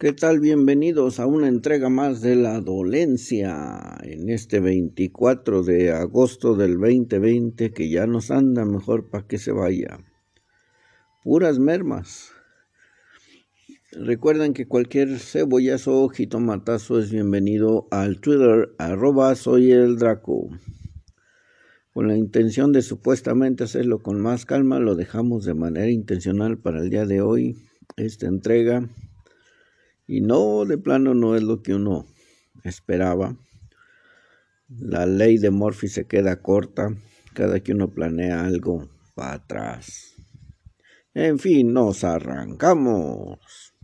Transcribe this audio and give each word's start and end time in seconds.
¿Qué 0.00 0.12
tal? 0.12 0.38
Bienvenidos 0.38 1.18
a 1.18 1.26
una 1.26 1.48
entrega 1.48 1.88
más 1.88 2.20
de 2.20 2.36
la 2.36 2.60
dolencia 2.60 3.98
en 4.04 4.28
este 4.28 4.60
24 4.60 5.64
de 5.64 5.90
agosto 5.90 6.54
del 6.54 6.78
2020 6.78 7.72
que 7.72 7.90
ya 7.90 8.06
nos 8.06 8.30
anda 8.30 8.64
mejor 8.64 9.10
para 9.10 9.26
que 9.26 9.38
se 9.38 9.50
vaya. 9.50 9.98
Puras 11.24 11.58
mermas. 11.58 12.30
Recuerden 13.90 14.54
que 14.54 14.68
cualquier 14.68 15.18
cebollazo 15.18 16.04
o 16.04 16.08
jitomatazo 16.08 17.00
es 17.00 17.10
bienvenido 17.10 17.88
al 17.90 18.20
Twitter 18.20 18.68
arroba 18.78 19.34
soy 19.34 19.72
el 19.72 19.96
Draco. 19.96 20.48
Con 21.92 22.06
la 22.06 22.16
intención 22.16 22.70
de 22.70 22.82
supuestamente 22.82 23.64
hacerlo 23.64 23.98
con 23.98 24.20
más 24.20 24.46
calma, 24.46 24.78
lo 24.78 24.94
dejamos 24.94 25.44
de 25.44 25.54
manera 25.54 25.90
intencional 25.90 26.56
para 26.56 26.78
el 26.82 26.88
día 26.88 27.04
de 27.04 27.20
hoy, 27.20 27.56
esta 27.96 28.28
entrega 28.28 28.88
y 30.08 30.22
no, 30.22 30.64
de 30.64 30.78
plano 30.78 31.14
no 31.14 31.36
es 31.36 31.42
lo 31.42 31.62
que 31.62 31.74
uno 31.74 32.06
esperaba. 32.64 33.36
La 34.68 35.04
ley 35.04 35.36
de 35.36 35.50
Murphy 35.50 35.88
se 35.88 36.06
queda 36.06 36.40
corta 36.40 36.96
cada 37.34 37.60
que 37.60 37.72
uno 37.72 37.90
planea 37.90 38.46
algo 38.46 38.88
para 39.14 39.34
atrás. 39.34 40.14
En 41.12 41.38
fin, 41.38 41.74
nos 41.74 42.04
arrancamos. 42.04 43.74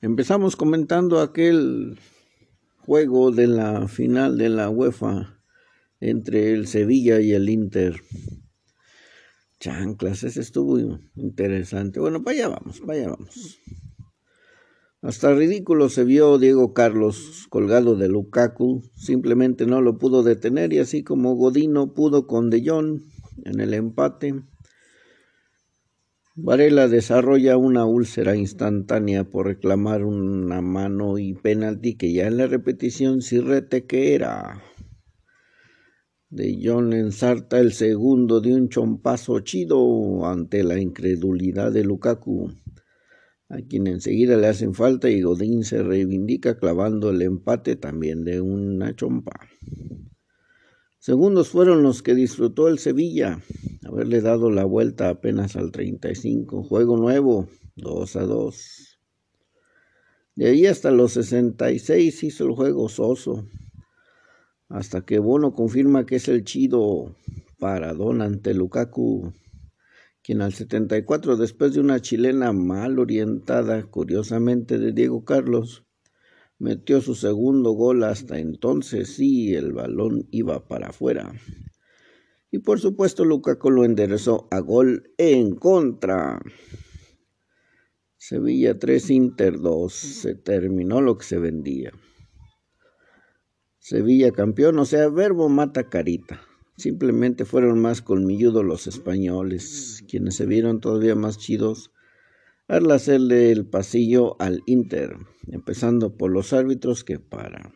Empezamos 0.00 0.54
comentando 0.54 1.20
aquel 1.20 1.98
juego 2.78 3.32
de 3.32 3.48
la 3.48 3.88
final 3.88 4.38
de 4.38 4.50
la 4.50 4.70
UEFA 4.70 5.42
entre 5.98 6.52
el 6.52 6.68
Sevilla 6.68 7.20
y 7.20 7.32
el 7.32 7.50
Inter. 7.50 8.00
Chanclas, 9.60 10.24
ese 10.24 10.40
estuvo 10.40 10.78
interesante. 11.16 12.00
Bueno, 12.00 12.24
para 12.24 12.36
allá 12.36 12.48
vamos, 12.48 12.80
para 12.80 12.94
allá 12.94 13.10
vamos. 13.10 13.60
Hasta 15.02 15.34
ridículo 15.34 15.88
se 15.88 16.04
vio 16.04 16.38
Diego 16.38 16.72
Carlos 16.72 17.46
colgado 17.50 17.94
de 17.94 18.08
Lukaku, 18.08 18.82
simplemente 18.94 19.66
no 19.66 19.80
lo 19.82 19.98
pudo 19.98 20.22
detener 20.22 20.72
y 20.72 20.78
así 20.78 21.02
como 21.02 21.34
Godino 21.36 21.92
pudo 21.94 22.26
con 22.26 22.50
De 22.50 22.62
Jong 22.66 23.00
en 23.44 23.60
el 23.60 23.74
empate. 23.74 24.42
Varela 26.34 26.88
desarrolla 26.88 27.58
una 27.58 27.84
úlcera 27.84 28.36
instantánea 28.36 29.24
por 29.24 29.46
reclamar 29.46 30.04
una 30.04 30.62
mano 30.62 31.18
y 31.18 31.34
penalti 31.34 31.96
que 31.96 32.12
ya 32.14 32.26
en 32.26 32.38
la 32.38 32.46
repetición 32.46 33.20
Sirrete 33.20 33.84
que 33.84 34.14
era. 34.14 34.62
De 36.30 36.60
John 36.62 36.92
ensarta 36.92 37.58
el 37.58 37.72
segundo 37.72 38.40
de 38.40 38.54
un 38.54 38.68
chompazo 38.68 39.40
chido 39.40 40.24
ante 40.24 40.62
la 40.62 40.80
incredulidad 40.80 41.72
de 41.72 41.82
Lukaku, 41.82 42.52
a 43.48 43.56
quien 43.62 43.88
enseguida 43.88 44.36
le 44.36 44.46
hacen 44.46 44.74
falta 44.74 45.10
y 45.10 45.22
Godín 45.22 45.64
se 45.64 45.82
reivindica 45.82 46.56
clavando 46.56 47.10
el 47.10 47.20
empate 47.22 47.74
también 47.74 48.22
de 48.22 48.40
una 48.40 48.94
chompa. 48.94 49.32
Segundos 51.00 51.48
fueron 51.48 51.82
los 51.82 52.00
que 52.00 52.14
disfrutó 52.14 52.68
el 52.68 52.78
Sevilla, 52.78 53.40
haberle 53.84 54.20
dado 54.20 54.52
la 54.52 54.64
vuelta 54.64 55.08
apenas 55.08 55.56
al 55.56 55.72
35. 55.72 56.62
Juego 56.62 56.96
nuevo, 56.96 57.48
2 57.74 58.14
a 58.14 58.22
2. 58.22 59.00
De 60.36 60.46
ahí 60.46 60.66
hasta 60.66 60.92
los 60.92 61.14
66 61.14 62.22
hizo 62.22 62.44
el 62.44 62.52
juego 62.52 62.88
soso, 62.88 63.48
hasta 64.70 65.04
que 65.04 65.18
Bono 65.18 65.52
confirma 65.52 66.06
que 66.06 66.16
es 66.16 66.28
el 66.28 66.44
chido 66.44 67.16
paradón 67.58 68.22
ante 68.22 68.54
Lukaku, 68.54 69.32
quien 70.22 70.42
al 70.42 70.54
74, 70.54 71.36
después 71.36 71.74
de 71.74 71.80
una 71.80 72.00
chilena 72.00 72.52
mal 72.52 73.00
orientada, 73.00 73.82
curiosamente 73.82 74.78
de 74.78 74.92
Diego 74.92 75.24
Carlos, 75.24 75.84
metió 76.58 77.00
su 77.00 77.16
segundo 77.16 77.72
gol 77.72 78.04
hasta 78.04 78.38
entonces 78.38 79.16
sí 79.16 79.54
el 79.54 79.72
balón 79.72 80.28
iba 80.30 80.68
para 80.68 80.88
afuera. 80.88 81.32
Y 82.52 82.60
por 82.60 82.78
supuesto 82.78 83.24
Lukaku 83.24 83.70
lo 83.70 83.84
enderezó 83.84 84.46
a 84.52 84.60
gol 84.60 85.12
en 85.18 85.56
contra. 85.56 86.40
Sevilla 88.16 88.78
3 88.78 89.10
Inter 89.10 89.58
2. 89.58 89.92
Se 89.92 90.34
terminó 90.36 91.00
lo 91.00 91.18
que 91.18 91.24
se 91.24 91.38
vendía. 91.38 91.92
Sevilla 93.82 94.30
campeón, 94.30 94.78
o 94.78 94.84
sea, 94.84 95.08
verbo 95.08 95.48
mata 95.48 95.88
carita. 95.88 96.42
Simplemente 96.76 97.46
fueron 97.46 97.80
más 97.80 98.02
colmilludos 98.02 98.62
los 98.62 98.86
españoles, 98.86 100.04
quienes 100.06 100.36
se 100.36 100.44
vieron 100.44 100.80
todavía 100.80 101.14
más 101.14 101.38
chidos 101.38 101.90
al 102.68 102.90
hacerle 102.90 103.50
el 103.50 103.66
pasillo 103.66 104.36
al 104.38 104.62
Inter, 104.66 105.16
empezando 105.48 106.16
por 106.16 106.30
los 106.30 106.52
árbitros 106.52 107.04
que 107.04 107.18
para. 107.18 107.72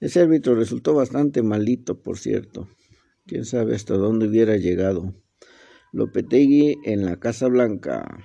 Ese 0.00 0.20
árbitro 0.20 0.56
resultó 0.56 0.94
bastante 0.94 1.44
malito, 1.44 2.02
por 2.02 2.18
cierto. 2.18 2.68
Quién 3.24 3.44
sabe 3.44 3.76
hasta 3.76 3.94
dónde 3.94 4.26
hubiera 4.26 4.56
llegado. 4.56 5.14
Lopetegui 5.92 6.78
en 6.84 7.06
la 7.06 7.20
Casa 7.20 7.46
Blanca. 7.46 8.18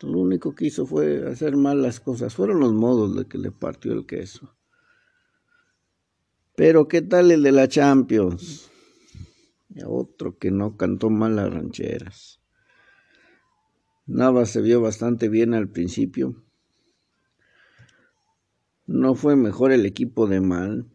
Lo 0.00 0.18
único 0.18 0.54
que 0.54 0.66
hizo 0.66 0.86
fue 0.86 1.28
hacer 1.30 1.54
mal 1.56 1.82
las 1.82 2.00
cosas. 2.00 2.34
Fueron 2.34 2.60
los 2.60 2.72
modos 2.72 3.14
de 3.14 3.26
que 3.26 3.36
le 3.36 3.52
partió 3.52 3.92
el 3.92 4.06
queso. 4.06 4.56
Pero 6.54 6.86
¿qué 6.86 7.00
tal 7.00 7.30
el 7.30 7.42
de 7.42 7.52
la 7.52 7.68
Champions? 7.68 8.70
otro 9.86 10.36
que 10.38 10.50
no 10.50 10.76
cantó 10.76 11.08
mal 11.08 11.36
las 11.36 11.52
rancheras. 11.52 12.40
Nava 14.06 14.44
se 14.44 14.60
vio 14.60 14.80
bastante 14.80 15.28
bien 15.28 15.54
al 15.54 15.68
principio. 15.68 16.44
No 18.86 19.14
fue 19.14 19.34
mejor 19.36 19.72
el 19.72 19.86
equipo 19.86 20.26
de 20.26 20.40
Mal. 20.40 20.86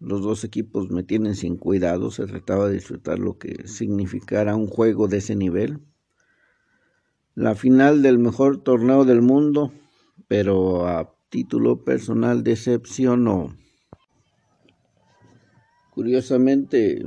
Los 0.00 0.22
dos 0.22 0.42
equipos 0.42 0.90
me 0.90 1.04
tienen 1.04 1.36
sin 1.36 1.56
cuidado. 1.56 2.10
Se 2.10 2.26
trataba 2.26 2.66
de 2.66 2.74
disfrutar 2.74 3.20
lo 3.20 3.38
que 3.38 3.68
significara 3.68 4.56
un 4.56 4.66
juego 4.66 5.06
de 5.06 5.18
ese 5.18 5.36
nivel. 5.36 5.78
La 7.34 7.54
final 7.54 8.02
del 8.02 8.18
mejor 8.18 8.62
torneo 8.62 9.04
del 9.04 9.22
mundo, 9.22 9.72
pero 10.26 10.88
a 10.88 11.14
título 11.28 11.84
personal 11.84 12.42
decepcionó. 12.42 13.56
Curiosamente, 15.94 17.04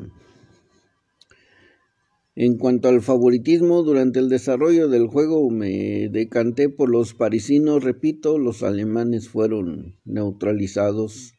en 2.36 2.58
cuanto 2.60 2.88
al 2.88 3.02
favoritismo, 3.02 3.82
durante 3.82 4.20
el 4.20 4.30
desarrollo 4.30 4.90
del 4.90 5.08
juego 5.08 5.50
me 5.50 6.08
decanté 6.10 6.70
por 6.70 6.92
los 6.92 7.16
parisinos, 7.16 7.84
repito, 7.84 8.38
los 8.38 8.62
alemanes 8.62 9.28
fueron 9.28 9.96
neutralizados. 10.06 11.34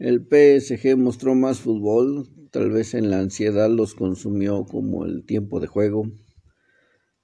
El 0.00 0.26
PSG 0.26 0.96
mostró 0.96 1.36
más 1.36 1.60
fútbol, 1.60 2.26
tal 2.50 2.72
vez 2.72 2.94
en 2.94 3.10
la 3.10 3.20
ansiedad 3.20 3.70
los 3.70 3.94
consumió 3.94 4.64
como 4.64 5.04
el 5.04 5.24
tiempo 5.24 5.60
de 5.60 5.68
juego, 5.68 6.10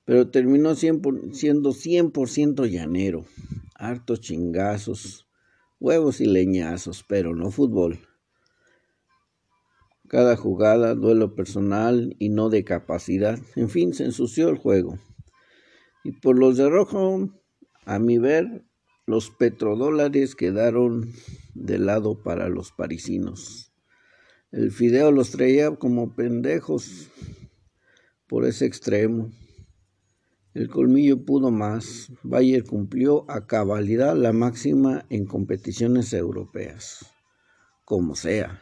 pero 0.05 0.31
terminó 0.31 0.77
siendo 0.77 1.73
100% 1.73 2.71
llanero, 2.71 3.25
hartos 3.75 4.21
chingazos, 4.21 5.27
huevos 5.81 6.21
y 6.21 6.27
leñazos, 6.27 7.05
pero 7.09 7.35
no 7.35 7.51
fútbol 7.51 7.99
cada 10.13 10.37
jugada, 10.37 10.95
duelo 10.95 11.35
personal 11.35 12.15
y 12.19 12.29
no 12.29 12.51
de 12.51 12.65
capacidad. 12.65 13.39
En 13.57 13.71
fin, 13.71 13.95
se 13.95 14.05
ensució 14.05 14.51
el 14.51 14.59
juego. 14.59 14.99
Y 16.05 16.13
por 16.13 16.39
los 16.39 16.59
de 16.59 16.69
rojo, 16.69 17.31
a 17.87 17.99
mi 17.99 18.19
ver, 18.19 18.63
los 19.07 19.31
petrodólares 19.31 20.35
quedaron 20.35 21.11
de 21.55 21.79
lado 21.79 22.23
para 22.23 22.51
los 22.51 22.73
parisinos. 22.73 23.73
El 24.51 24.71
fideo 24.71 25.13
los 25.13 25.31
traía 25.31 25.75
como 25.77 26.15
pendejos 26.15 27.09
por 28.29 28.45
ese 28.45 28.67
extremo. 28.67 29.33
El 30.53 30.69
colmillo 30.69 31.25
pudo 31.25 31.51
más. 31.51 32.13
Bayer 32.23 32.65
cumplió 32.65 33.25
a 33.31 33.47
cabalidad 33.47 34.15
la 34.15 34.35
máxima 34.35 35.07
en 35.09 35.25
competiciones 35.25 36.13
europeas. 36.13 37.07
Como 37.87 38.15
sea. 38.15 38.61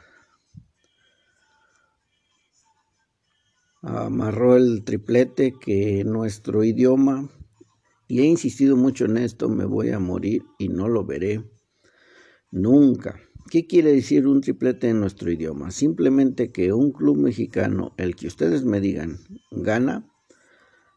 Amarró 3.82 4.56
el 4.56 4.84
triplete 4.84 5.52
que 5.52 6.04
nuestro 6.04 6.64
idioma, 6.64 7.30
y 8.08 8.20
he 8.20 8.24
insistido 8.24 8.76
mucho 8.76 9.04
en 9.04 9.18
esto, 9.18 9.48
me 9.48 9.64
voy 9.64 9.90
a 9.90 9.98
morir 9.98 10.42
y 10.58 10.68
no 10.68 10.88
lo 10.88 11.04
veré 11.04 11.44
nunca. 12.50 13.20
¿Qué 13.50 13.66
quiere 13.66 13.92
decir 13.92 14.26
un 14.26 14.40
triplete 14.40 14.88
en 14.88 15.00
nuestro 15.00 15.30
idioma? 15.30 15.70
Simplemente 15.70 16.52
que 16.52 16.72
un 16.72 16.92
club 16.92 17.16
mexicano, 17.18 17.94
el 17.96 18.16
que 18.16 18.26
ustedes 18.26 18.64
me 18.64 18.80
digan, 18.80 19.18
gana 19.50 20.06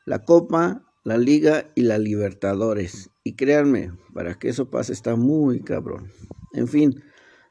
la 0.06 0.26
Copa, 0.26 0.86
la 1.04 1.18
Liga 1.18 1.68
y 1.76 1.82
la 1.82 1.98
Libertadores. 1.98 3.10
Y 3.24 3.36
créanme, 3.36 3.94
para 4.14 4.38
que 4.38 4.50
eso 4.50 4.70
pase 4.70 4.94
está 4.94 5.16
muy 5.16 5.62
cabrón. 5.62 6.12
En 6.54 6.68
fin, 6.68 7.04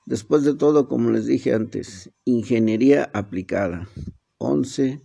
después 0.06 0.44
de 0.44 0.54
todo, 0.54 0.88
como 0.88 1.10
les 1.10 1.26
dije 1.26 1.52
antes, 1.52 2.12
ingeniería 2.24 3.10
aplicada. 3.14 3.88
11 4.38 5.02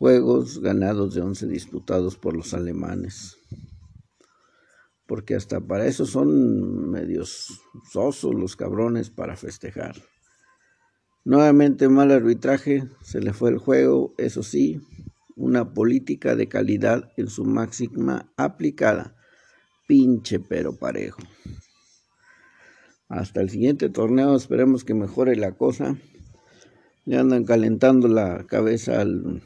juegos 0.00 0.62
ganados 0.62 1.12
de 1.14 1.20
11 1.20 1.46
disputados 1.46 2.16
por 2.16 2.34
los 2.34 2.54
alemanes. 2.54 3.36
porque 5.06 5.34
hasta 5.34 5.60
para 5.60 5.86
eso 5.86 6.06
son 6.06 6.88
medios 6.88 7.60
sosos 7.92 8.32
los 8.32 8.54
cabrones 8.54 9.10
para 9.10 9.36
festejar. 9.36 9.96
Nuevamente 11.24 11.88
mal 11.88 12.12
arbitraje, 12.12 12.88
se 13.02 13.20
le 13.20 13.32
fue 13.32 13.50
el 13.50 13.58
juego, 13.58 14.14
eso 14.18 14.44
sí, 14.44 14.80
una 15.34 15.74
política 15.74 16.36
de 16.36 16.48
calidad 16.48 17.10
en 17.16 17.28
su 17.28 17.44
máxima 17.44 18.32
aplicada. 18.36 19.16
Pinche 19.88 20.38
pero 20.38 20.78
parejo. 20.78 21.22
Hasta 23.08 23.40
el 23.40 23.50
siguiente 23.50 23.90
torneo 23.90 24.36
esperemos 24.36 24.84
que 24.84 24.94
mejore 24.94 25.34
la 25.34 25.56
cosa. 25.56 25.98
Le 27.04 27.18
andan 27.18 27.44
calentando 27.44 28.06
la 28.06 28.46
cabeza 28.46 29.00
al 29.00 29.42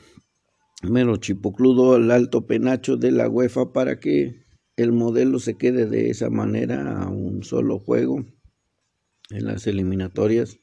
mero 0.91 1.17
chipocludo, 1.17 1.95
al 1.95 2.11
alto 2.11 2.47
penacho 2.47 2.97
de 2.97 3.13
la 3.13 3.29
UEFA 3.29 3.73
para 3.73 4.01
que 4.01 4.45
el 4.77 4.93
modelo 4.93 5.39
se 5.39 5.57
quede 5.57 5.87
de 5.87 6.11
esa 6.11 6.31
manera 6.31 7.03
a 7.03 7.09
un 7.09 7.43
solo 7.45 7.79
juego 7.79 8.25
en 9.31 9.47
las 9.47 9.67
eliminatorias. 9.67 10.59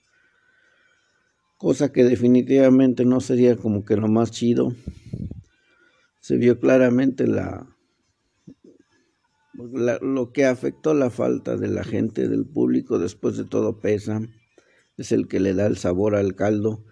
Cosa 1.57 1.91
que 1.91 2.03
definitivamente 2.03 3.05
no 3.05 3.21
sería 3.21 3.55
como 3.55 3.85
que 3.85 3.95
lo 3.95 4.07
más 4.07 4.31
chido. 4.31 4.75
Se 6.19 6.37
vio 6.37 6.59
claramente 6.59 7.27
la 7.27 7.67
lo 9.53 10.31
que 10.31 10.45
afectó 10.45 10.93
la 10.93 11.09
falta 11.09 11.57
de 11.57 11.67
la 11.67 11.83
gente, 11.83 12.27
del 12.27 12.45
público, 12.45 12.99
después 12.99 13.37
de 13.37 13.45
todo 13.45 13.79
pesa, 13.79 14.21
es 14.97 15.11
el 15.11 15.27
que 15.27 15.39
le 15.39 15.53
da 15.53 15.65
el 15.67 15.77
sabor 15.77 16.15
al 16.15 16.35
caldo. 16.35 16.85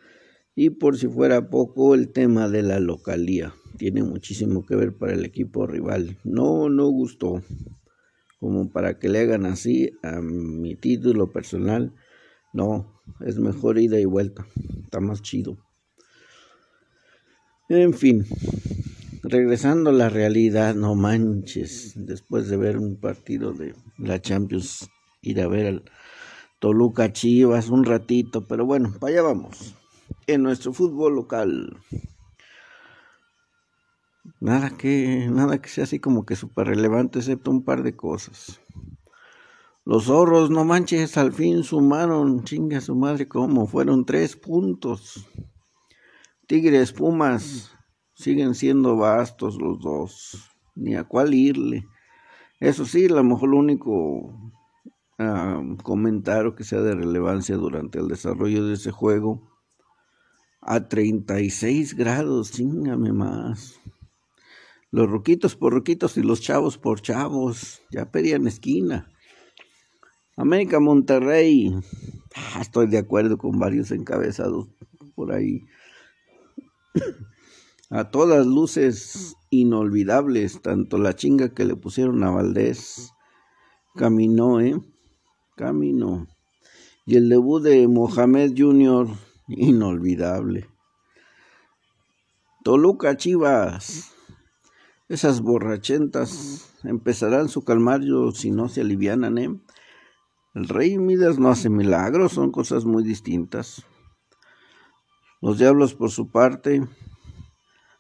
Y 0.62 0.72
por 0.72 0.98
si 0.98 1.08
fuera 1.08 1.50
poco, 1.50 1.96
el 1.96 2.10
tema 2.10 2.50
de 2.50 2.64
la 2.64 2.82
localía 2.82 3.56
tiene 3.78 4.04
muchísimo 4.04 4.66
que 4.66 4.76
ver 4.76 4.94
para 4.94 5.14
el 5.14 5.24
equipo 5.24 5.66
rival. 5.66 6.18
No, 6.26 6.68
no 6.68 6.86
gustó, 6.88 7.42
como 8.42 8.70
para 8.70 9.00
que 9.00 9.08
le 9.08 9.20
hagan 9.20 9.46
así 9.46 9.92
a 10.04 10.20
mi 10.20 10.76
título 10.76 11.32
personal. 11.32 11.94
No, 12.52 13.02
es 13.26 13.38
mejor 13.38 13.80
ida 13.80 14.02
y 14.02 14.04
vuelta, 14.04 14.46
está 14.84 15.00
más 15.00 15.22
chido. 15.22 15.58
En 17.70 17.94
fin, 17.94 18.26
regresando 19.24 19.92
a 19.92 19.94
la 19.94 20.10
realidad, 20.10 20.76
no 20.76 20.94
manches, 20.94 21.94
después 21.96 22.50
de 22.50 22.58
ver 22.58 22.78
un 22.78 22.98
partido 22.98 23.54
de 23.54 23.76
la 23.98 24.22
Champions, 24.22 24.90
ir 25.22 25.40
a 25.40 25.48
ver 25.48 25.68
al 25.68 25.84
Toluca 26.60 27.14
Chivas 27.14 27.70
un 27.70 27.86
ratito, 27.86 28.46
pero 28.46 28.66
bueno, 28.66 28.94
para 29.00 29.14
allá 29.14 29.22
vamos. 29.22 29.80
En 30.31 30.44
nuestro 30.44 30.74
fútbol 30.74 31.16
local. 31.16 31.76
Nada 34.40 34.70
que, 34.78 35.28
nada 35.28 35.60
que 35.60 35.70
sea 35.70 35.86
así 35.86 36.00
como 36.00 36.24
que 36.24 36.36
súper 36.36 36.68
relevante, 36.68 37.18
excepto 37.18 37.50
un 37.50 37.64
par 37.64 37.81
de 37.81 37.96
cosas. 37.96 38.62
Los 39.86 40.04
zorros, 40.04 40.52
no 40.52 40.66
manches, 40.66 41.18
al 41.18 41.34
fin 41.34 41.64
sumaron, 41.64 42.44
chinga 42.44 42.80
su 42.80 42.96
madre, 42.96 43.28
como 43.28 43.66
fueron 43.66 44.06
tres 44.06 44.36
puntos. 44.36 45.28
Tigres, 46.46 46.94
Pumas, 46.94 47.72
siguen 48.14 48.54
siendo 48.54 48.98
vastos 48.98 49.58
los 49.60 49.80
dos, 49.80 50.52
ni 50.75 50.94
a 50.94 51.06
cuál 51.06 51.34
irle. 51.34 51.88
Eso 52.60 52.86
sí, 52.86 53.08
a 53.08 53.16
lo 53.16 53.24
mejor 53.24 53.50
lo 53.50 53.58
único 53.58 54.32
ah, 55.18 55.64
comentario 55.82 56.54
que 56.54 56.64
sea 56.64 56.82
de 56.82 56.94
relevancia 56.94 57.56
durante 57.56 57.98
el 57.98 58.08
desarrollo 58.08 58.68
de 58.68 58.75
ese 58.75 58.92
juego, 58.92 59.50
a 60.62 60.88
36 60.88 61.96
grados, 61.96 62.52
chingame 62.52 63.14
más. 63.14 63.80
Los 64.92 65.10
roquitos 65.10 65.56
por 65.56 65.74
roquitos 65.74 66.18
y 66.18 66.24
los 66.24 66.42
chavos 66.42 66.78
por 66.78 67.02
chavos, 67.02 67.82
ya 67.92 68.12
pedían 68.12 68.48
esquina. 68.48 69.12
América 70.36 70.80
Monterrey, 70.80 71.76
ah, 72.36 72.62
estoy 72.62 72.88
de 72.88 72.98
acuerdo 72.98 73.38
con 73.38 73.60
varios 73.60 73.92
encabezados 73.92 74.70
por 75.16 75.34
ahí 75.34 75.66
a 77.90 78.10
todas 78.10 78.48
luces 78.48 79.36
inolvidables, 79.50 80.62
tanto 80.62 80.98
la 80.98 81.16
chinga 81.16 81.54
que 81.54 81.66
le 81.66 81.76
pusieron 81.76 82.24
a 82.24 82.32
Valdés, 82.32 83.12
caminó, 83.96 84.62
¿eh? 84.62 84.80
Caminó. 85.56 86.28
Y 87.06 87.18
el 87.18 87.30
debut 87.30 87.62
de 87.62 87.88
Mohamed 87.88 88.54
Jr., 88.56 89.08
inolvidable. 89.50 90.69
Toluca 92.63 93.18
Chivas, 93.18 94.13
esas 95.07 95.42
borrachentas 95.42 96.75
empezarán 96.84 97.50
su 97.50 97.63
calmario 97.63 98.31
si 98.31 98.51
no 98.51 98.69
se 98.69 98.81
alivianan, 98.81 99.38
¿eh? 99.38 99.60
El 100.56 100.68
rey 100.68 100.98
Midas 100.98 101.40
no 101.40 101.50
hace 101.50 101.69
milagros, 101.69 102.34
son 102.34 102.51
cosas 102.51 102.86
muy 102.86 103.04
distintas. 103.04 103.86
Los 105.42 105.57
diablos, 105.57 105.94
por 105.94 106.12
su 106.12 106.30
parte, 106.30 106.88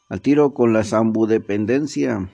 al 0.09 0.21
tiro 0.21 0.53
con 0.53 0.73
la 0.73 0.83
zambudependencia. 0.83 2.29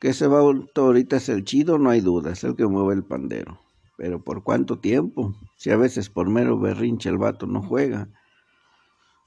Que 0.00 0.08
ese 0.08 0.26
va 0.26 0.40
ahorita 0.40 1.16
es 1.16 1.28
el 1.28 1.44
chido, 1.44 1.78
no 1.78 1.90
hay 1.90 2.00
duda, 2.00 2.32
es 2.32 2.44
el 2.44 2.56
que 2.56 2.66
mueve 2.66 2.94
el 2.94 3.04
pandero. 3.04 3.63
Pero 3.96 4.22
¿por 4.22 4.42
cuánto 4.42 4.78
tiempo? 4.78 5.34
Si 5.56 5.70
a 5.70 5.76
veces 5.76 6.10
por 6.10 6.28
mero 6.28 6.58
berrinche 6.58 7.08
el 7.08 7.18
vato 7.18 7.46
no 7.46 7.62
juega. 7.62 8.08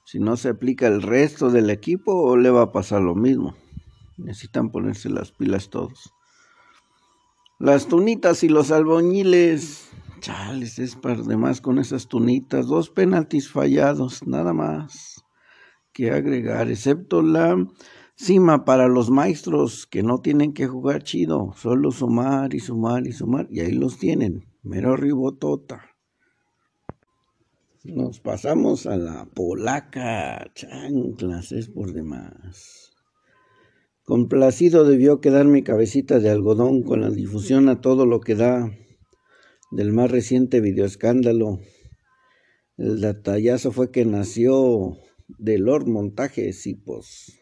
Si 0.04 0.18
no 0.18 0.36
se 0.36 0.50
aplica 0.50 0.86
el 0.86 1.02
resto 1.02 1.50
del 1.50 1.70
equipo, 1.70 2.36
le 2.36 2.50
va 2.50 2.62
a 2.62 2.72
pasar 2.72 3.02
lo 3.02 3.14
mismo. 3.14 3.54
Necesitan 4.16 4.70
ponerse 4.70 5.08
las 5.08 5.32
pilas 5.32 5.70
todos. 5.70 6.12
Las 7.58 7.88
tunitas 7.88 8.44
y 8.44 8.48
los 8.48 8.70
albañiles. 8.70 9.90
Chales, 10.20 10.78
es 10.78 10.96
para 10.96 11.22
demás 11.22 11.60
con 11.60 11.78
esas 11.78 12.08
tunitas. 12.08 12.66
Dos 12.66 12.90
penaltis 12.90 13.50
fallados, 13.50 14.26
nada 14.26 14.52
más 14.52 15.24
que 15.98 16.12
agregar, 16.12 16.70
excepto 16.70 17.22
la 17.22 17.56
cima 18.14 18.64
para 18.64 18.86
los 18.86 19.10
maestros 19.10 19.84
que 19.84 20.04
no 20.04 20.18
tienen 20.18 20.52
que 20.52 20.68
jugar 20.68 21.02
chido, 21.02 21.52
solo 21.56 21.90
sumar 21.90 22.54
y 22.54 22.60
sumar 22.60 23.06
y 23.08 23.12
sumar, 23.12 23.48
y 23.50 23.60
ahí 23.60 23.72
los 23.72 23.98
tienen, 23.98 24.44
mero 24.62 24.96
ribotota. 24.96 25.94
Nos 27.84 28.20
pasamos 28.20 28.86
a 28.86 28.96
la 28.96 29.24
polaca, 29.26 30.50
chanclas, 30.54 31.52
es 31.52 31.68
por 31.68 31.92
demás. 31.92 32.92
Complacido 34.04 34.84
debió 34.84 35.20
quedar 35.20 35.46
mi 35.46 35.62
cabecita 35.62 36.18
de 36.18 36.30
algodón 36.30 36.82
con 36.82 37.00
la 37.00 37.10
difusión 37.10 37.68
a 37.68 37.80
todo 37.80 38.04
lo 38.04 38.20
que 38.20 38.34
da 38.34 38.70
del 39.70 39.92
más 39.92 40.10
reciente 40.10 40.60
videoescándalo. 40.60 41.60
El 42.76 43.00
detallazo 43.00 43.70
fue 43.70 43.90
que 43.90 44.04
nació 44.04 44.96
de 45.26 45.58
Lord 45.58 45.86
Montajes 45.86 46.66
y 46.66 46.74
pues 46.74 47.37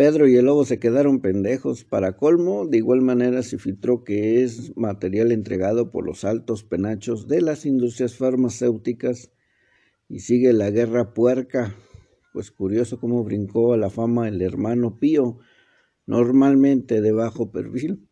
Pedro 0.00 0.26
y 0.26 0.34
el 0.34 0.46
lobo 0.46 0.64
se 0.64 0.78
quedaron 0.78 1.20
pendejos. 1.20 1.84
Para 1.84 2.16
colmo, 2.16 2.66
de 2.66 2.78
igual 2.78 3.02
manera 3.02 3.42
se 3.42 3.58
filtró 3.58 4.02
que 4.02 4.42
es 4.42 4.74
material 4.74 5.30
entregado 5.30 5.90
por 5.90 6.06
los 6.06 6.24
altos 6.24 6.64
penachos 6.64 7.28
de 7.28 7.42
las 7.42 7.66
industrias 7.66 8.16
farmacéuticas 8.16 9.30
y 10.08 10.20
sigue 10.20 10.54
la 10.54 10.70
guerra 10.70 11.12
puerca. 11.12 11.74
Pues 12.32 12.50
curioso 12.50 12.98
cómo 12.98 13.22
brincó 13.24 13.74
a 13.74 13.76
la 13.76 13.90
fama 13.90 14.26
el 14.26 14.40
hermano 14.40 14.98
Pío, 14.98 15.40
normalmente 16.06 17.02
de 17.02 17.12
bajo 17.12 17.52
perfil. 17.52 18.08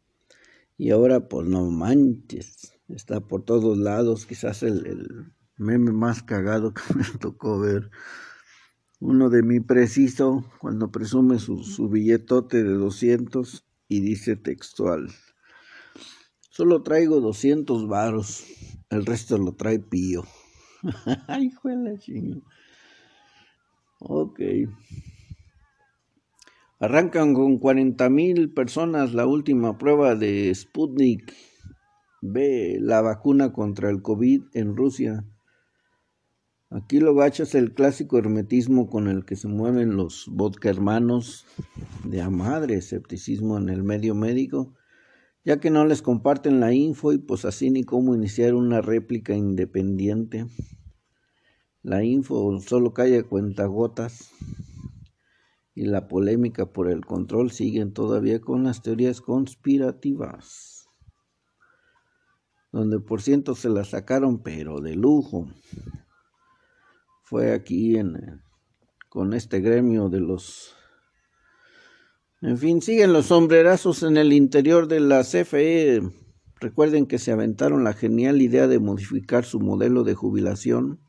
Y 0.76 0.90
ahora, 0.90 1.26
pues 1.26 1.48
no 1.48 1.70
manches, 1.70 2.74
está 2.90 3.26
por 3.26 3.46
todos 3.46 3.78
lados, 3.78 4.26
quizás 4.26 4.62
el, 4.62 4.84
el 4.86 5.08
meme 5.56 5.92
más 5.92 6.22
cagado 6.22 6.74
que 6.74 6.82
me 6.94 7.04
tocó 7.18 7.58
ver. 7.58 7.90
Uno 9.00 9.30
de 9.30 9.42
mi 9.42 9.60
preciso, 9.60 10.44
cuando 10.60 10.90
presume 10.90 11.38
su, 11.38 11.62
su 11.62 11.88
billetote 11.88 12.64
de 12.64 12.72
200 12.72 13.64
y 13.88 14.00
dice 14.00 14.36
textual. 14.36 15.08
Solo 16.50 16.82
traigo 16.82 17.20
200 17.20 17.86
varos, 17.86 18.44
el 18.90 19.06
resto 19.06 19.38
lo 19.38 19.54
trae 19.54 19.78
pío. 19.78 20.24
Ay, 21.28 21.52
la 21.62 21.96
chinga. 21.98 22.38
Ok. 24.00 24.40
Arrancan 26.80 27.34
con 27.34 27.58
40 27.58 28.08
mil 28.10 28.52
personas 28.52 29.12
la 29.12 29.26
última 29.26 29.78
prueba 29.78 30.14
de 30.14 30.54
Sputnik 30.54 31.34
B, 32.22 32.78
la 32.80 33.00
vacuna 33.00 33.52
contra 33.52 33.90
el 33.90 34.02
COVID 34.02 34.42
en 34.54 34.76
Rusia. 34.76 35.24
Aquí 36.70 37.00
lo 37.00 37.14
gacho 37.14 37.44
es 37.44 37.54
el 37.54 37.72
clásico 37.72 38.18
hermetismo 38.18 38.90
con 38.90 39.08
el 39.08 39.24
que 39.24 39.36
se 39.36 39.48
mueven 39.48 39.96
los 39.96 40.26
vodka 40.30 40.68
hermanos 40.68 41.46
de 42.04 42.20
a 42.20 42.28
madre, 42.28 42.74
escepticismo 42.74 43.56
en 43.56 43.70
el 43.70 43.82
medio 43.82 44.14
médico, 44.14 44.74
ya 45.46 45.60
que 45.60 45.70
no 45.70 45.86
les 45.86 46.02
comparten 46.02 46.60
la 46.60 46.74
info 46.74 47.14
y 47.14 47.18
pues 47.18 47.46
así 47.46 47.70
ni 47.70 47.84
cómo 47.84 48.14
iniciar 48.14 48.54
una 48.54 48.82
réplica 48.82 49.34
independiente. 49.34 50.46
La 51.82 52.04
info 52.04 52.60
solo 52.60 52.92
cae 52.92 53.18
a 53.18 53.22
cuentagotas. 53.22 54.30
y 55.74 55.86
la 55.86 56.08
polémica 56.08 56.66
por 56.72 56.90
el 56.90 57.06
control 57.06 57.52
siguen 57.52 57.92
todavía 57.92 58.40
con 58.40 58.64
las 58.64 58.82
teorías 58.82 59.20
conspirativas, 59.20 60.88
donde 62.72 62.98
por 62.98 63.22
ciento 63.22 63.54
se 63.54 63.68
la 63.68 63.84
sacaron, 63.84 64.42
pero 64.42 64.80
de 64.80 64.96
lujo. 64.96 65.46
Fue 67.28 67.52
aquí 67.52 67.96
en, 67.96 68.42
con 69.08 69.34
este 69.34 69.60
gremio 69.60 70.08
de 70.08 70.20
los... 70.20 70.74
En 72.40 72.56
fin, 72.58 72.80
siguen 72.80 73.12
los 73.12 73.26
sombrerazos 73.26 74.02
en 74.02 74.16
el 74.16 74.32
interior 74.32 74.88
de 74.88 75.00
la 75.00 75.22
CFE. 75.22 76.00
Recuerden 76.60 77.06
que 77.06 77.18
se 77.18 77.32
aventaron 77.32 77.84
la 77.84 77.92
genial 77.92 78.40
idea 78.40 78.66
de 78.66 78.78
modificar 78.78 79.44
su 79.44 79.60
modelo 79.60 80.04
de 80.04 80.14
jubilación 80.14 81.00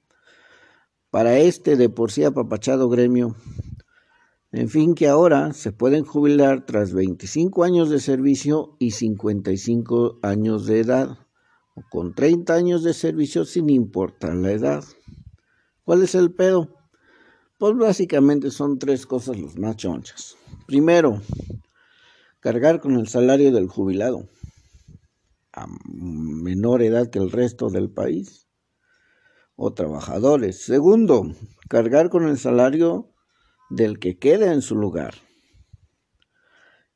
para 1.12 1.38
este 1.38 1.76
de 1.76 1.90
por 1.90 2.12
sí 2.12 2.24
apapachado 2.24 2.90
gremio 2.90 3.36
en 4.52 4.68
fin, 4.68 4.96
que 4.96 5.08
ahora 5.08 5.54
se 5.54 5.72
pueden 5.72 6.04
jubilar 6.04 6.66
tras 6.66 6.92
25 6.92 7.64
años 7.64 7.92
de 7.92 8.00
servicio 8.00 8.76
y 8.80 8.92
55 8.92 10.20
años 10.24 10.66
de 10.66 10.80
edad, 10.80 11.20
o 11.76 11.84
con 11.92 12.16
30 12.16 12.56
años 12.56 12.84
de 12.84 12.96
servicio 12.96 13.46
sin 13.46 13.70
importar 13.70 14.36
la 14.36 14.52
edad. 14.52 14.84
¿Cuál 15.90 16.04
es 16.04 16.14
el 16.14 16.32
pedo? 16.32 16.70
Pues 17.58 17.76
básicamente 17.76 18.52
son 18.52 18.78
tres 18.78 19.08
cosas 19.08 19.40
los 19.40 19.58
más 19.58 19.76
chonchas. 19.76 20.38
Primero, 20.68 21.20
cargar 22.40 22.80
con 22.80 22.94
el 23.00 23.08
salario 23.08 23.52
del 23.52 23.68
jubilado 23.68 24.30
a 25.52 25.66
menor 25.92 26.84
edad 26.84 27.10
que 27.10 27.18
el 27.18 27.32
resto 27.32 27.72
del 27.72 27.90
país 27.90 28.48
o 29.56 29.74
trabajadores. 29.74 30.62
Segundo, 30.62 31.24
cargar 31.70 32.12
con 32.12 32.28
el 32.28 32.38
salario 32.38 33.12
del 33.72 33.98
que 33.98 34.20
queda 34.20 34.54
en 34.54 34.62
su 34.62 34.76
lugar. 34.76 35.16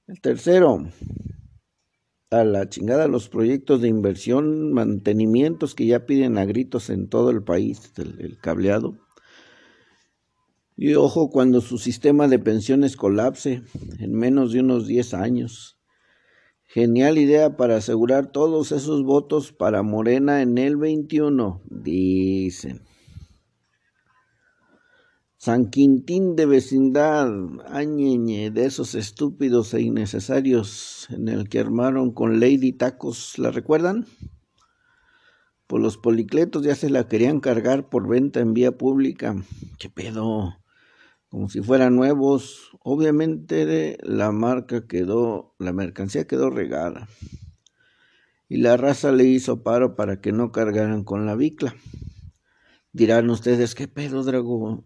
El 0.06 0.22
tercero, 0.22 0.86
a 2.34 2.44
la 2.44 2.68
chingada 2.68 3.08
los 3.08 3.30
proyectos 3.30 3.82
de 3.82 3.88
inversión, 3.88 4.74
mantenimientos 4.74 5.76
que 5.76 5.86
ya 5.86 6.06
piden 6.06 6.38
a 6.38 6.46
gritos 6.46 6.90
en 6.90 7.08
todo 7.08 7.30
el 7.30 7.44
país, 7.44 7.94
el, 7.98 8.38
cableado. 8.42 8.98
Y 10.76 10.96
ojo 10.96 11.30
cuando 11.30 11.62
su 11.62 11.78
sistema 11.78 12.28
de 12.28 12.40
pensiones 12.40 12.98
colapse 12.98 13.62
en 14.00 14.14
menos 14.14 14.52
de 14.52 14.62
unos 14.62 14.88
10 14.88 15.14
años. 15.14 15.78
Genial 16.66 17.20
idea 17.20 17.56
para 17.56 17.78
asegurar 17.78 18.32
todos 18.32 18.72
esos 18.72 19.04
votos 19.04 19.52
para 19.52 19.84
Morena 19.84 20.42
en 20.42 20.58
el 20.58 20.78
21, 20.78 21.62
dicen. 21.70 22.82
San 25.44 25.70
Quintín 25.70 26.38
de 26.38 26.46
vecindad, 26.46 27.30
añeñe, 27.68 28.50
de 28.50 28.66
esos 28.66 28.96
estúpidos 28.96 29.74
e 29.74 29.82
innecesarios 29.82 31.10
en 31.10 31.28
el 31.28 31.50
que 31.50 31.60
armaron 31.60 32.14
con 32.14 32.40
Lady 32.40 32.72
Tacos, 32.72 33.38
¿la 33.38 33.52
recuerdan? 33.52 34.06
Por 35.68 35.82
los 35.82 35.98
policletos 35.98 36.64
ya 36.64 36.76
se 36.76 36.90
la 36.90 37.10
querían 37.10 37.42
cargar 37.42 37.90
por 37.90 38.08
venta 38.08 38.40
en 38.40 38.54
vía 38.54 38.78
pública. 38.78 39.36
¿Qué 39.80 39.90
pedo? 39.90 40.60
Como 41.28 41.50
si 41.50 41.60
fueran 41.60 41.94
nuevos. 41.98 42.70
Obviamente 42.80 43.98
la 44.02 44.32
marca 44.32 44.88
quedó, 44.88 45.56
la 45.60 45.74
mercancía 45.74 46.26
quedó 46.26 46.52
regada. 46.52 47.10
Y 48.48 48.60
la 48.60 48.78
raza 48.78 49.12
le 49.12 49.26
hizo 49.26 49.62
paro 49.62 49.98
para 49.98 50.22
que 50.22 50.32
no 50.32 50.54
cargaran 50.54 51.04
con 51.04 51.26
la 51.26 51.36
bicla. 51.36 51.76
Dirán 52.94 53.30
ustedes, 53.30 53.76
¿qué 53.76 53.90
pedo, 53.90 54.24
Drago? 54.24 54.86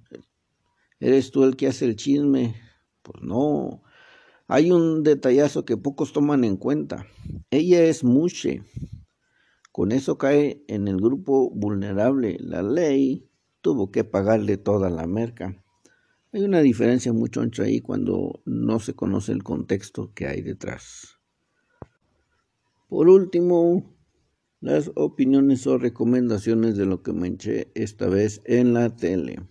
¿Eres 0.99 1.29
tú 1.29 1.43
el 1.43 1.55
que 1.55 1.67
hace 1.67 1.85
el 1.85 1.95
chisme? 1.95 2.55
Pues 3.03 3.21
no. 3.21 3.83
Hay 4.47 4.71
un 4.71 5.03
detallazo 5.03 5.63
que 5.63 5.77
pocos 5.77 6.11
toman 6.11 6.43
en 6.43 6.57
cuenta. 6.57 7.05
Ella 7.51 7.83
es 7.83 8.03
Mushe. 8.03 8.63
Con 9.71 9.91
eso 9.91 10.17
cae 10.17 10.63
en 10.67 10.87
el 10.87 10.97
grupo 10.97 11.51
vulnerable. 11.51 12.37
La 12.39 12.63
ley 12.63 13.29
tuvo 13.61 13.91
que 13.91 14.05
pagarle 14.05 14.57
toda 14.57 14.89
la 14.89 15.05
merca. 15.05 15.63
Hay 16.31 16.41
una 16.41 16.61
diferencia 16.61 17.13
muy 17.13 17.29
choncha 17.29 17.63
ahí 17.63 17.79
cuando 17.79 18.41
no 18.45 18.79
se 18.79 18.95
conoce 18.95 19.33
el 19.33 19.43
contexto 19.43 20.13
que 20.15 20.25
hay 20.25 20.41
detrás. 20.41 21.19
Por 22.89 23.07
último, 23.07 23.95
las 24.61 24.91
opiniones 24.95 25.67
o 25.67 25.77
recomendaciones 25.77 26.75
de 26.75 26.87
lo 26.87 27.03
que 27.03 27.13
me 27.13 27.27
eché 27.27 27.71
esta 27.75 28.07
vez 28.07 28.41
en 28.45 28.73
la 28.73 28.95
tele 28.95 29.45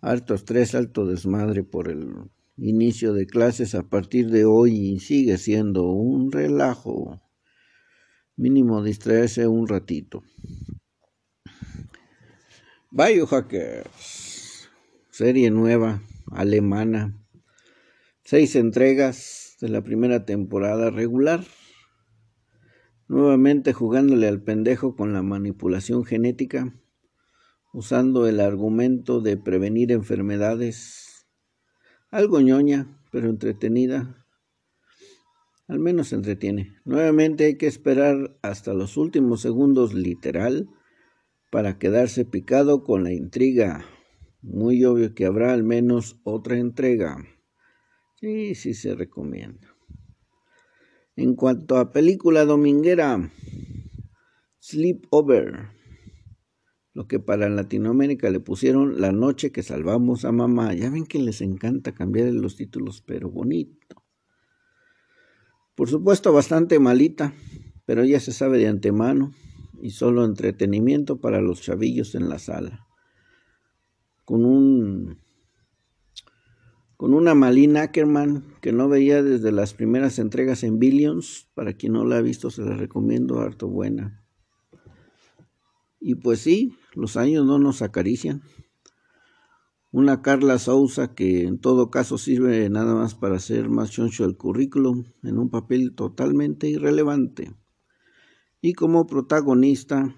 harto 0.00 0.34
estrés, 0.34 0.74
alto 0.74 1.06
desmadre 1.06 1.62
por 1.62 1.88
el 1.88 2.30
inicio 2.56 3.12
de 3.12 3.26
clases. 3.26 3.74
A 3.74 3.88
partir 3.88 4.30
de 4.30 4.44
hoy 4.44 4.98
sigue 5.00 5.38
siendo 5.38 5.84
un 5.84 6.32
relajo. 6.32 7.20
Mínimo 8.36 8.82
distraerse 8.82 9.46
un 9.46 9.66
ratito. 9.66 10.22
Biohackers, 12.90 14.68
serie 15.10 15.50
nueva, 15.50 16.02
alemana, 16.30 17.18
seis 18.24 18.56
entregas 18.56 19.56
de 19.60 19.68
la 19.68 19.82
primera 19.82 20.24
temporada 20.24 20.90
regular, 20.90 21.44
nuevamente 23.08 23.72
jugándole 23.72 24.28
al 24.28 24.42
pendejo 24.42 24.96
con 24.96 25.12
la 25.12 25.22
manipulación 25.22 26.04
genética 26.04 26.74
usando 27.76 28.26
el 28.26 28.40
argumento 28.40 29.20
de 29.20 29.36
prevenir 29.36 29.92
enfermedades, 29.92 31.26
algo 32.10 32.40
ñoña, 32.40 32.98
pero 33.12 33.28
entretenida, 33.28 34.24
al 35.68 35.78
menos 35.78 36.14
entretiene. 36.14 36.74
Nuevamente 36.86 37.44
hay 37.44 37.58
que 37.58 37.66
esperar 37.66 38.34
hasta 38.40 38.72
los 38.72 38.96
últimos 38.96 39.42
segundos 39.42 39.92
literal 39.92 40.70
para 41.52 41.78
quedarse 41.78 42.24
picado 42.24 42.82
con 42.82 43.04
la 43.04 43.12
intriga. 43.12 43.84
Muy 44.40 44.82
obvio 44.86 45.14
que 45.14 45.26
habrá 45.26 45.52
al 45.52 45.62
menos 45.62 46.18
otra 46.24 46.56
entrega. 46.56 47.18
Sí, 48.14 48.54
sí 48.54 48.72
se 48.72 48.94
recomienda. 48.94 49.76
En 51.14 51.34
cuanto 51.34 51.76
a 51.76 51.92
película 51.92 52.46
dominguera, 52.46 53.30
Sleep 54.60 55.04
Over 55.10 55.76
lo 56.96 57.06
que 57.06 57.20
para 57.20 57.50
Latinoamérica 57.50 58.30
le 58.30 58.40
pusieron 58.40 59.02
La 59.02 59.12
noche 59.12 59.52
que 59.52 59.62
salvamos 59.62 60.24
a 60.24 60.32
mamá. 60.32 60.72
Ya 60.72 60.88
ven 60.88 61.04
que 61.04 61.18
les 61.18 61.42
encanta 61.42 61.92
cambiar 61.92 62.32
los 62.32 62.56
títulos, 62.56 63.02
pero 63.02 63.30
bonito. 63.30 64.02
Por 65.74 65.90
supuesto, 65.90 66.32
bastante 66.32 66.78
malita, 66.78 67.34
pero 67.84 68.02
ya 68.02 68.18
se 68.18 68.32
sabe 68.32 68.56
de 68.56 68.68
antemano 68.68 69.34
y 69.82 69.90
solo 69.90 70.24
entretenimiento 70.24 71.20
para 71.20 71.42
los 71.42 71.60
chavillos 71.60 72.14
en 72.14 72.30
la 72.30 72.38
sala. 72.38 72.86
Con 74.24 74.46
un 74.46 75.18
con 76.96 77.12
una 77.12 77.34
Malina 77.34 77.82
Ackerman 77.82 78.42
que 78.62 78.72
no 78.72 78.88
veía 78.88 79.22
desde 79.22 79.52
las 79.52 79.74
primeras 79.74 80.18
entregas 80.18 80.64
en 80.64 80.78
Billions, 80.78 81.46
para 81.52 81.74
quien 81.74 81.92
no 81.92 82.06
la 82.06 82.16
ha 82.16 82.22
visto 82.22 82.48
se 82.50 82.62
la 82.62 82.74
recomiendo, 82.74 83.40
harto 83.40 83.68
buena. 83.68 84.25
Y 86.08 86.14
pues 86.14 86.38
sí, 86.38 86.78
los 86.94 87.16
años 87.16 87.44
no 87.44 87.58
nos 87.58 87.82
acarician. 87.82 88.40
Una 89.90 90.22
Carla 90.22 90.60
Sousa 90.60 91.16
que 91.16 91.42
en 91.42 91.58
todo 91.58 91.90
caso 91.90 92.16
sirve 92.16 92.70
nada 92.70 92.94
más 92.94 93.16
para 93.16 93.34
hacer 93.34 93.68
más 93.68 93.90
choncho 93.90 94.24
el 94.24 94.36
currículum 94.36 95.06
en 95.24 95.36
un 95.36 95.50
papel 95.50 95.96
totalmente 95.96 96.68
irrelevante. 96.68 97.56
Y 98.60 98.74
como 98.74 99.08
protagonista, 99.08 100.14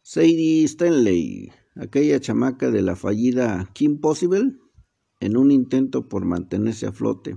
Sadie 0.00 0.64
Stanley, 0.64 1.52
aquella 1.76 2.20
chamaca 2.20 2.70
de 2.70 2.80
la 2.80 2.96
fallida 2.96 3.68
Kim 3.74 4.00
Possible, 4.00 4.56
en 5.20 5.36
un 5.36 5.50
intento 5.50 6.08
por 6.08 6.24
mantenerse 6.24 6.86
a 6.86 6.92
flote. 6.92 7.36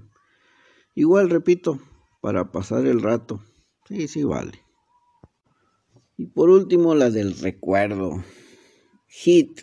Igual 0.94 1.30
repito, 1.30 1.82
para 2.22 2.54
pasar 2.54 2.86
el 2.86 3.02
rato. 3.02 3.44
Sí, 3.86 4.08
sí, 4.08 4.24
vale. 4.24 4.65
Y 6.18 6.28
por 6.28 6.50
último, 6.50 6.96
la 6.96 7.10
del 7.10 7.38
recuerdo. 7.38 8.24
Hit. 9.08 9.62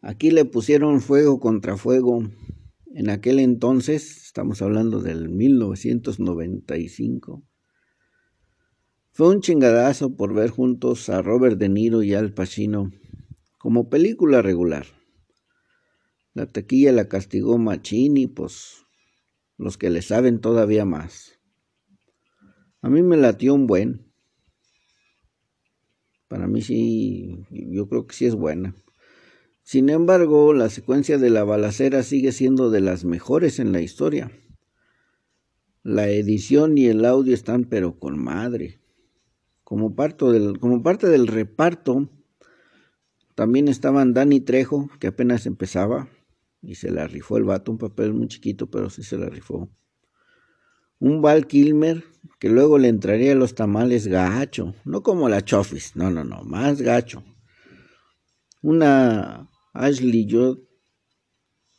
Aquí 0.00 0.30
le 0.30 0.44
pusieron 0.44 1.00
fuego 1.00 1.40
contra 1.40 1.76
fuego. 1.76 2.22
En 2.94 3.10
aquel 3.10 3.38
entonces, 3.38 4.24
estamos 4.24 4.62
hablando 4.62 5.00
del 5.00 5.28
1995, 5.28 7.44
fue 9.18 9.30
un 9.30 9.40
chingadazo 9.40 10.14
por 10.14 10.32
ver 10.32 10.50
juntos 10.50 11.08
a 11.08 11.22
Robert 11.22 11.58
De 11.58 11.68
Niro 11.68 12.04
y 12.04 12.14
Al 12.14 12.32
Pacino 12.32 12.92
como 13.58 13.88
película 13.88 14.42
regular. 14.42 14.86
La 16.34 16.46
taquilla 16.46 16.92
la 16.92 17.08
castigó 17.08 17.58
Machini, 17.58 18.28
pues 18.28 18.86
los 19.56 19.76
que 19.76 19.90
le 19.90 20.02
saben 20.02 20.40
todavía 20.40 20.84
más. 20.84 21.32
A 22.80 22.88
mí 22.88 23.02
me 23.02 23.16
latió 23.16 23.54
un 23.54 23.66
buen. 23.66 24.07
Para 26.28 26.46
mí 26.46 26.60
sí, 26.60 27.44
yo 27.50 27.88
creo 27.88 28.06
que 28.06 28.14
sí 28.14 28.26
es 28.26 28.34
buena. 28.34 28.74
Sin 29.62 29.88
embargo, 29.88 30.52
la 30.54 30.68
secuencia 30.68 31.18
de 31.18 31.30
la 31.30 31.44
balacera 31.44 32.02
sigue 32.02 32.32
siendo 32.32 32.70
de 32.70 32.80
las 32.80 33.04
mejores 33.04 33.58
en 33.58 33.72
la 33.72 33.80
historia. 33.80 34.30
La 35.82 36.08
edición 36.08 36.76
y 36.76 36.86
el 36.86 37.04
audio 37.04 37.34
están 37.34 37.64
pero 37.64 37.98
con 37.98 38.22
madre. 38.22 38.80
Como, 39.64 39.94
como 39.94 40.82
parte 40.82 41.08
del 41.08 41.26
reparto, 41.26 42.10
también 43.34 43.68
estaban 43.68 44.14
Danny 44.14 44.40
Trejo, 44.40 44.90
que 44.98 45.06
apenas 45.06 45.46
empezaba, 45.46 46.08
y 46.60 46.74
se 46.74 46.90
la 46.90 47.06
rifó 47.06 47.36
el 47.36 47.44
vato, 47.44 47.70
un 47.70 47.78
papel 47.78 48.12
muy 48.12 48.28
chiquito, 48.28 48.70
pero 48.70 48.90
sí 48.90 49.02
se 49.02 49.16
la 49.16 49.28
rifó. 49.28 49.70
Un 51.00 51.22
Val 51.22 51.46
Kilmer, 51.46 52.02
que 52.40 52.48
luego 52.48 52.78
le 52.78 52.88
entraría 52.88 53.32
a 53.32 53.36
los 53.36 53.54
tamales 53.54 54.08
gacho, 54.08 54.74
no 54.84 55.02
como 55.02 55.28
la 55.28 55.44
Chofis, 55.44 55.94
no, 55.94 56.10
no, 56.10 56.24
no, 56.24 56.42
más 56.42 56.82
gacho. 56.82 57.22
Una 58.62 59.48
Ashley 59.72 60.26
Judd, 60.28 60.58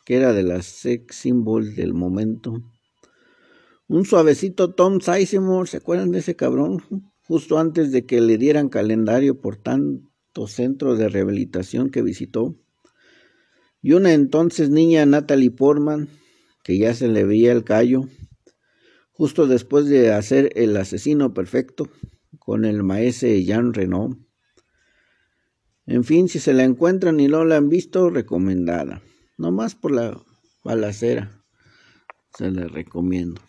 que 0.06 0.16
era 0.16 0.32
de 0.32 0.44
las 0.44 0.66
sex 0.66 1.18
symbol 1.18 1.76
del 1.76 1.94
momento. 1.94 2.64
Un 3.88 4.06
suavecito 4.06 4.74
Tom 4.74 5.02
Sizemore, 5.02 5.70
¿se 5.70 5.78
acuerdan 5.78 6.12
de 6.12 6.20
ese 6.20 6.36
cabrón? 6.36 6.82
Justo 7.28 7.60
antes 7.60 7.92
de 7.92 8.06
que 8.06 8.22
le 8.22 8.38
dieran 8.38 8.70
calendario 8.70 9.42
por 9.42 9.58
tanto 9.58 10.48
centro 10.48 10.96
de 10.96 11.10
rehabilitación 11.10 11.90
que 11.90 12.02
visitó. 12.02 12.56
Y 13.82 13.94
una 13.94 14.14
entonces 14.14 14.70
niña 14.70 15.06
Natalie 15.06 15.52
Portman, 15.52 16.08
que 16.64 16.78
ya 16.78 16.94
se 16.94 17.08
le 17.08 17.24
veía 17.26 17.52
el 17.52 17.64
callo, 17.64 18.06
justo 19.20 19.48
después 19.48 19.88
de 19.88 20.14
hacer 20.14 20.50
El 20.56 20.78
asesino 20.78 21.34
perfecto 21.34 21.90
con 22.40 22.64
el 22.64 22.84
maese 22.84 23.44
Jean 23.44 23.74
Renault. 23.74 24.18
En 25.86 26.06
fin, 26.06 26.30
si 26.30 26.40
se 26.40 26.54
la 26.54 26.64
encuentran 26.64 27.20
y 27.20 27.28
no 27.28 27.44
la 27.44 27.58
han 27.58 27.68
visto, 27.68 28.10
recomendada. 28.10 29.02
No 29.38 29.52
más 29.52 29.76
por 29.76 29.92
la 29.92 30.18
balacera. 30.64 31.44
Se 32.34 32.50
la 32.50 32.70
recomiendo. 32.70 33.42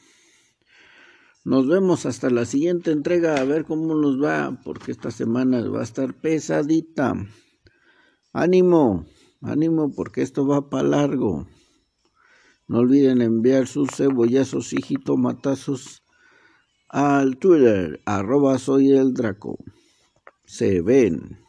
Nos 1.44 1.68
vemos 1.68 2.04
hasta 2.04 2.30
la 2.30 2.46
siguiente 2.46 2.90
entrega 2.90 3.36
a 3.36 3.44
ver 3.44 3.64
cómo 3.64 3.94
nos 3.94 4.20
va, 4.20 4.60
porque 4.64 4.90
esta 4.90 5.12
semana 5.12 5.62
va 5.68 5.82
a 5.82 5.84
estar 5.84 6.14
pesadita. 6.14 7.14
Ánimo, 8.32 9.06
ánimo, 9.40 9.94
porque 9.94 10.22
esto 10.22 10.44
va 10.48 10.68
para 10.68 10.88
largo. 10.88 11.46
No 12.70 12.78
olviden 12.78 13.20
enviar 13.20 13.66
sus 13.66 13.90
cebollazos 13.96 14.72
y 14.72 14.80
jitomatazos 14.80 16.04
al 16.88 17.36
Twitter, 17.36 18.00
arroba 18.06 18.60
soy 18.60 18.92
el 18.92 19.12
Draco. 19.12 19.58
Se 20.44 20.80
ven. 20.80 21.40